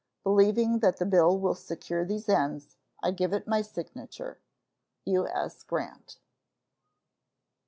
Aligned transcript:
Believing 0.23 0.79
that 0.79 0.97
the 0.97 1.05
bill 1.05 1.37
will 1.37 1.53
secure 1.53 2.03
these 2.03 2.27
ends, 2.27 2.75
I 3.03 3.11
give 3.11 3.33
it 3.33 3.47
my 3.47 3.61
signature. 3.61 4.39
U.S. 5.05 5.61
GRANT. 5.61 6.17